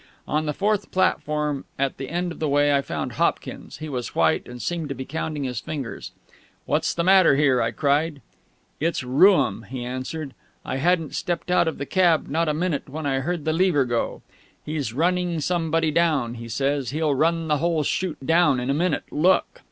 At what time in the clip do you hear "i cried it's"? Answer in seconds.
7.61-9.03